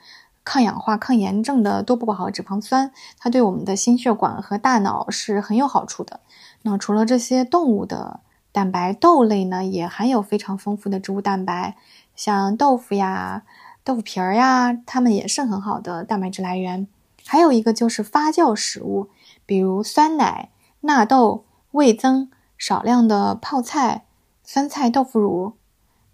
[0.45, 6.21] 抗氧化、抗炎症的多不饱和脂肪酸，它对我们的心血管和大脑是很有好处的。
[6.63, 8.21] 那除了这些动物的
[8.53, 11.77] 蛋白，豆类呢也含有非常丰富的植物蛋白，
[12.15, 13.45] 像豆腐呀、
[13.83, 16.87] 豆腐皮儿呀，它们也是很好的蛋白质来源。
[17.25, 19.09] 还有一个就是发酵食物，
[19.47, 22.29] 比如酸奶、纳豆、味增、
[22.63, 24.05] 少量的泡菜、
[24.45, 25.55] 酸菜豆腐乳，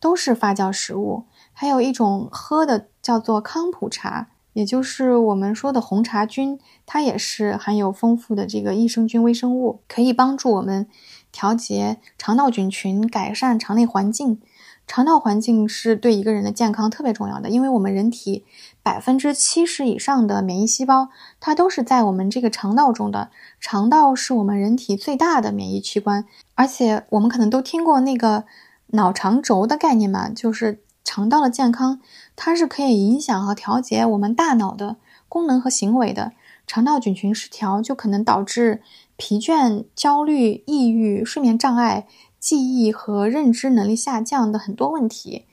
[0.01, 1.25] 都是发酵食物。
[1.53, 10.89] 还有一种喝的叫做康普茶，也就是我们说的红茶菌，它也是含有丰富的这个益生菌微生物，可以帮助我们
[11.31, 14.41] 调节肠道菌群，改善肠内环境。
[14.87, 18.47] 肠道环境是对一个人的健康特别重要的，因为我们人体
[18.89, 23.29] 百分之七十以上的免疫细胞，它都是在我们这个肠道中的。
[23.61, 26.25] 肠道是我们人体最大的免疫器官，
[26.55, 28.45] 而且我们可能都听过那个
[28.87, 32.01] 脑肠轴的概念吧，就是肠道的健康，
[32.35, 34.97] 它是可以影响和调节我们大脑的
[35.29, 36.33] 功能和行为的。
[36.67, 38.81] 肠道菌群失调就可能导致
[39.19, 42.07] 疲倦、焦虑、抑郁、睡眠障碍。
[42.41, 45.45] 记忆和认知能力下降的很多问题，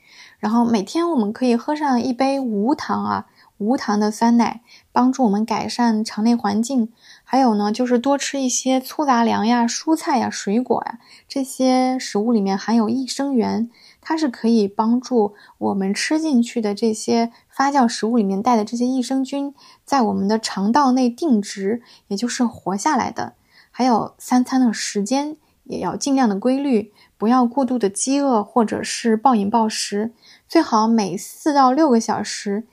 [0.46, 3.26] 然后每天我们可以喝上一杯无糖啊
[3.58, 4.60] 无糖的酸奶，
[4.92, 6.92] 帮助我们改善肠内环境。
[7.24, 13.68] 还有呢，就是多吃一些粗杂粮呀、蔬菜呀、水果呀，这些食物里面含有益生元，
[14.00, 19.52] 它是可以帮助我们吃进去的这些发酵食物里面带的这些益生菌，
[19.84, 23.32] 在我们的肠道内定植，也就是活下来的。
[23.72, 25.38] 还有三餐的时间。
[25.68, 30.12] 也要尽量的规律，不要过度的饥饿或者是暴饮暴食，
[30.48, 32.66] 最好每四到六个小时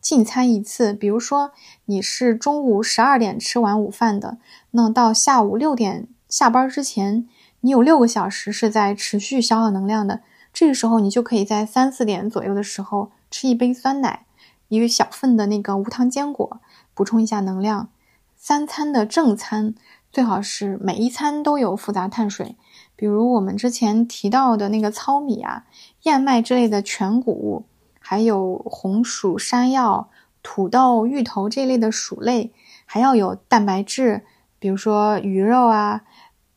[0.00, 0.94] 进餐一次。
[0.94, 1.52] 比如说
[1.84, 4.38] 你是中午十二点吃完午饭的，
[4.70, 7.28] 那到下午六点下班之前，
[7.60, 10.20] 你有六个小时是在持续消耗能量的。
[10.52, 14.24] 这个时候你就可以在三四点左右的时候吃一杯酸奶，
[14.68, 16.60] 一个小份的那个无糖坚果，
[16.94, 17.90] 补充一下能量。
[18.36, 19.74] 三餐的正餐。
[20.18, 22.56] 最好是每一餐都有复杂碳水，
[22.96, 25.64] 比如我们之前提到的那个糙米啊、
[26.02, 27.66] 燕麦之类的全谷物，
[28.00, 30.10] 还有红薯、山药、
[30.42, 32.52] 土豆、芋头这类的薯类，
[32.84, 34.24] 还要有蛋白质，
[34.58, 36.00] 比如说鱼肉啊、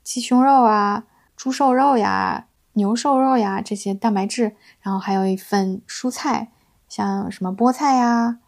[0.04, 1.04] 鸡胸肉啊、
[1.36, 6.50] 猪瘦肉呀、牛瘦肉呀这些蛋白质，然后还有一份蔬菜，
[6.90, 8.40] 像什么菠菜呀、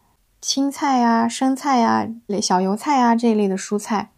[0.41, 2.07] 青菜呀、生菜呀、
[2.41, 4.09] 小油菜呀这一类的蔬菜。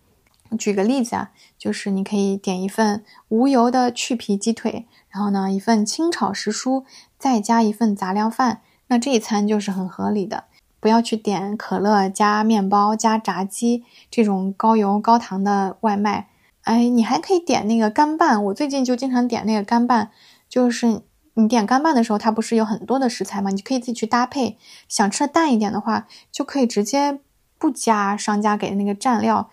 [0.58, 6.84] 举个例子啊，就是你可以点一份无油的去皮鸡腿，然后呢一份清炒时蔬，
[7.18, 10.46] 再加一份杂粮饭，那这一餐就是很合理的。
[10.80, 16.28] 不要去点可乐加面包加炸鸡这种高油高糖的外卖。
[16.62, 20.12] 哎，你还可以点那个干拌，我最近就经常点那个干拌，
[20.48, 21.02] 就是
[21.34, 23.50] 你点干拌的时候，它不是有很多的食材吗？
[23.50, 24.58] 你可以自己去搭配。
[24.88, 27.20] 想吃的淡一点的话，就可以直接
[27.58, 29.50] 不加商家给的那个蘸料。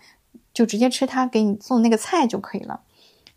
[0.53, 2.81] 就直接吃他给你送那个菜就可以了。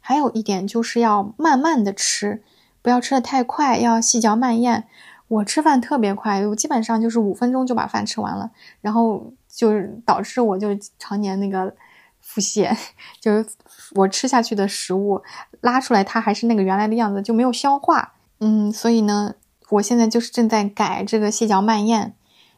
[0.00, 2.42] 还有一点就是要慢慢的吃，
[2.82, 4.84] 不要吃的太快，要细嚼慢咽。
[5.28, 8.48] 我吃饭特别快，我基本上就是五分钟就把饭吃完了，
[8.80, 11.74] 然后就是导致我就常年那个
[12.20, 12.72] 腹泻，
[13.20, 13.44] 就是
[13.96, 15.20] 我吃下去的食物
[15.62, 18.12] 拉出来它还是那个原来的样子，就没有消化。
[18.38, 19.34] 嗯，所以呢，
[19.70, 22.14] 我现在就是正在改这个细嚼慢咽。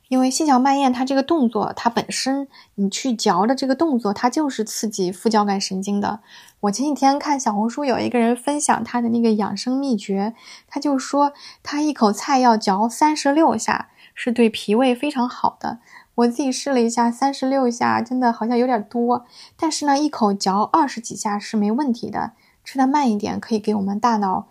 [0.09, 6.21] 因为细嚼慢咽，它这个动作，它本身你去嚼的这个动作，它就是刺激副交感神经的。
[6.61, 10.35] 我前几天看小红书有一个人分享他的那个养生秘诀，
[10.67, 15.79] 他就说他一口菜要嚼三十六下，是对脾胃非常好的。
[16.17, 19.25] 我自己试了一下，三十六下真的好像有点多，
[19.57, 22.33] 但是呢，一口嚼二十几下是没问题的。
[22.65, 24.49] 吃的慢一点，可以给我们大脑。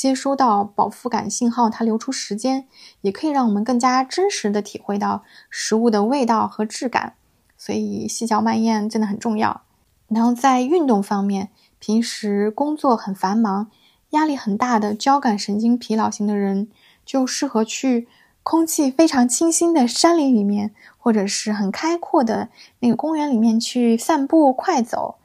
[0.00, 2.66] 接收到饱腹感信号，它留出时间，
[3.02, 7.16] 也可以让我们更加真实的体会到食物的味道和质感。
[7.58, 9.60] 所以细嚼慢咽真的很重要。
[10.08, 13.70] 然后在运动方面，平时工作很繁忙、
[14.12, 16.70] 压力很大的交感神经疲劳型的人，
[17.04, 18.08] 就适合去
[18.42, 25.16] 空气非常清新的山林里面，或者是很开阔的那个公园里面去散步、快走，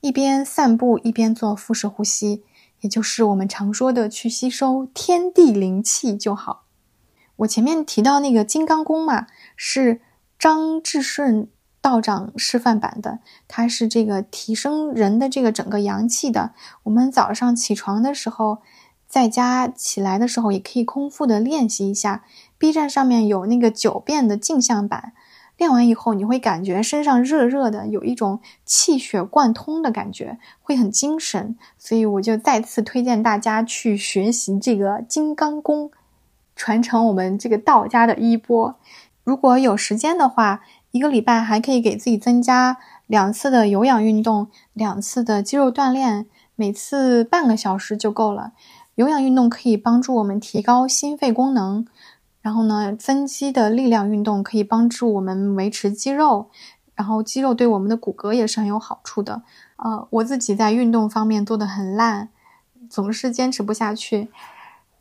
[0.00, 2.42] 一边散步一边做腹式呼吸。
[2.82, 6.66] 也就是我们常说的去吸收天地灵气就好。
[7.36, 10.00] 我前面提到那个金刚功嘛，是
[10.38, 11.48] 张志顺
[11.80, 16.52] 道长示范版的，它是这个提升人的这个整个阳气的。
[16.84, 18.58] 我们早上起床的时候，
[19.08, 22.24] 在家起来的时候，也可以空腹的练习一下。
[22.58, 25.14] B 站上面有那个九遍的镜像版。
[25.56, 31.56] 练完以后，你会感觉身上热热的，有一种气血贯通的感觉，会很精神。
[31.78, 35.90] 所以我就再次推荐大家去学习这个金刚功，
[36.56, 38.76] 传承我们这个道家的衣钵。
[39.22, 46.26] 如果有时间的话，一个礼拜还可以给自己增加两次的有氧运动，两次的肌肉锻炼，
[46.56, 48.52] 每次半个小时就够了。
[48.96, 51.86] 有氧运动可以帮助我们提高心肺功能。
[52.42, 56.50] 然后呢，增肌的力量运动可以帮助我们维持肌肉，
[56.94, 59.42] 然后肌肉对我们的骨骼也是很有好处的。
[59.76, 62.28] 呃，我自己在运动方面做的很烂，
[62.90, 64.28] 总是坚持不下去。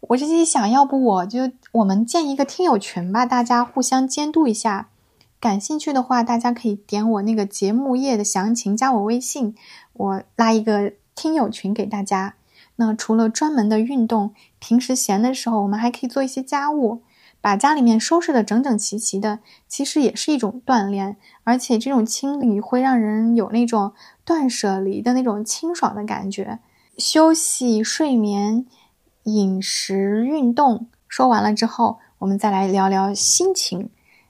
[0.01, 4.87] 我自己想要不我就我们建一个听友群吧，大家互相监督一下。
[5.39, 9.55] 感兴趣的话，大家可以点我那个节目页的详情，加我微信，
[9.93, 12.35] 我拉一个听友群给大家。
[12.75, 17.01] 那除了专门的运动，平时闲的时候，我们还可以做一些家务，
[17.41, 21.17] 把家里面收拾的整整齐齐的，其实也是一种锻炼。
[21.43, 26.59] 而且这种清理会让人有那种断舍离的那种清爽的感觉。
[26.97, 28.65] 休息、睡眠、
[29.23, 33.89] 饮食、运动，说完了之后，我们再来聊聊心情。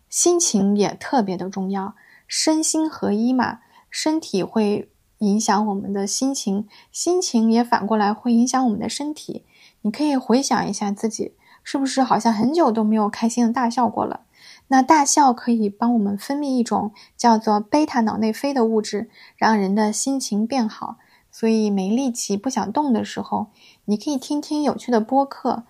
[0.09, 1.95] 心情也特别的重要，
[2.25, 3.59] 身心合一嘛，
[3.89, 4.87] 身体会。
[5.21, 9.45] 影响我们的心情，心情也反过来会影响我们的身体。
[9.83, 14.21] 你可以回想一下自己，是不是好像很久都没有开心的大笑过了？
[14.67, 20.97] 那大笑可以帮我们分泌一种叫做贝塔脑内啡的物质，让人的心情变好。
[21.29, 23.47] 所以没力气、不想动的时候，
[23.85, 25.63] 你可以听听有趣的播客，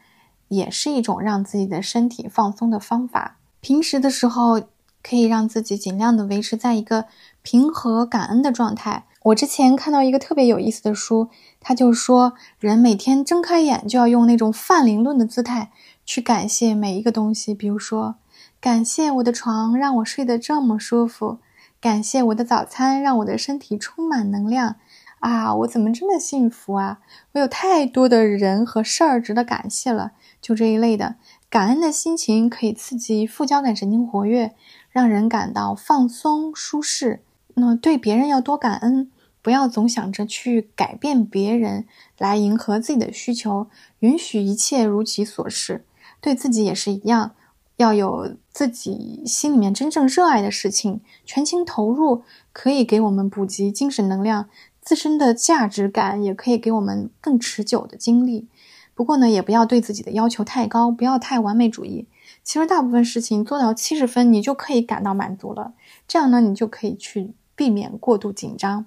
[0.47, 3.37] 也是一种让自己的身体放松的方法。
[3.59, 4.61] 平时的时候，
[5.03, 7.05] 可以让自己尽量的维持在一个
[7.43, 9.05] 平和、感恩的状态。
[9.23, 15.71] 我之前看到一个特别有意思的书，他就说，人每天睁开眼就要用那种泛灵论的姿态
[16.03, 18.15] 去感谢每一个东西，比如说，
[18.59, 21.37] 感谢我的床让我睡得这么舒服，
[21.79, 24.77] 感谢我的早餐让我的身体充满能量，
[25.19, 26.97] 啊，我怎么这么幸福啊？
[27.33, 31.17] 我有太多的人和事儿值得感谢了，就这一类的
[31.47, 34.55] 感恩的心情可以刺激副交感神经活跃，
[34.89, 37.21] 让人感到放松舒适。
[37.55, 41.85] 那对别人要多感恩，不要总想着去改变别人
[42.17, 43.67] 来迎合自己的需求，
[43.99, 45.85] 允许一切如其所是。
[46.19, 47.31] 对自己也是一样，
[47.77, 52.23] 要有自己心里面真正热爱的事情，全情投入，
[52.53, 54.47] 可以给我们补给精神能量，
[54.81, 58.47] 自身的价值感也可以给我们更持久的精力。
[58.93, 62.07] 不过呢，也不要对自己的要求太高，不要太完美主义。
[62.43, 65.73] 其实大部分事情做到七十分，你就可以感到满足了。
[66.07, 67.33] 这样呢，你就可以去。
[67.55, 68.85] 避免过度紧张，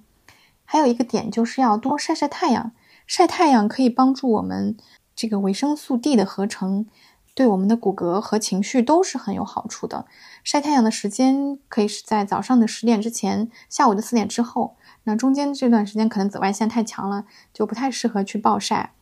[0.63, 2.71] 还有一个点就是要多晒晒太阳。
[3.07, 4.75] 晒太阳可以帮助我们
[5.15, 6.87] 这个维生素 D 的合成，
[7.35, 10.05] 对我们的骨骼和情绪都是很有好处的。
[10.43, 14.75] 晒太阳的时间可以是在早上的十点之前，下午的四点之后。
[15.03, 18.93] 那中间这段时间可能紫外线太强了，就不太适合去暴晒。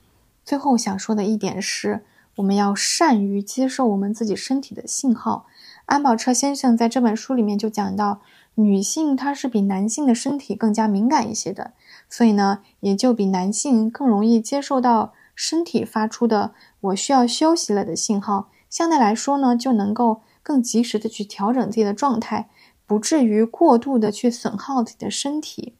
[0.43, 2.03] 最后想说的一点是，
[2.35, 5.45] 我们要善于接受我们自己身体的信号。
[5.85, 8.19] 安宝彻先生在这本书里面就讲到。
[8.55, 11.73] 女性她是比男性的身体更加敏感一些的，
[12.09, 18.49] 所以呢，也就比男性更容易接受到身体发出的“我需要休息了”的信号。
[18.69, 22.49] 相对来说呢，就能够更及时的去调整自己的状态，
[22.85, 25.75] 不至于过度的去损耗自己的身体。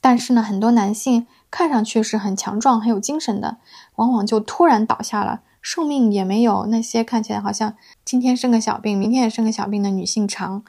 [0.00, 3.58] 但是呢，很多男性看上去是很强壮、很有精神的，
[3.96, 7.74] 往往就突然倒下了，寿命也没有那些看起来好像
[8.04, 10.64] 今天生个小病，明天也生个小病的女性长。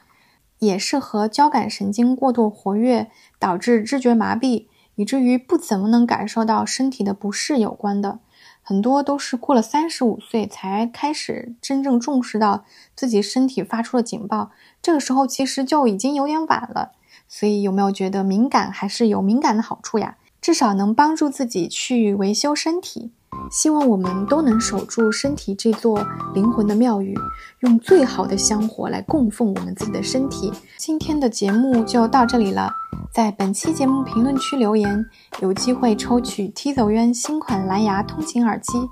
[0.60, 8.20] 也是和交感神经过度活跃导致知觉麻痹，以至于不怎么能感受到身体的不适有关的。
[8.62, 14.52] 很多都是过了三十五岁才开始真正重视到自己身体发出的警报，
[14.82, 16.92] 这个时候其实就已经有点晚了。
[17.30, 20.18] 所以有没有觉得敏感还是有敏感的好处呀？
[20.42, 23.12] 至少能帮助自己去维修身体。
[23.50, 27.16] 希望我们都能守住身体这座灵魂的庙宇，
[27.62, 30.52] 用最好的香火来供奉我们自己的身体。
[30.78, 32.70] 今天的节目就到这里了，
[33.14, 35.06] 在本期节目评论区留言，
[35.42, 38.88] 有机会抽取 T 走渊新款蓝牙通勤耳机。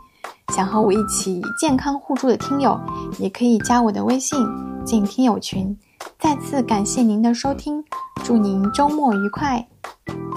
[0.54, 2.80] 想和我一起健康互助的听友，
[3.20, 4.40] 也可以加我的微信
[4.84, 5.78] 进听友群。
[6.20, 7.84] 再次感谢您的收听，
[8.24, 9.68] 祝您周末愉快，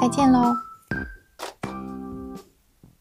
[0.00, 0.54] 再见喽。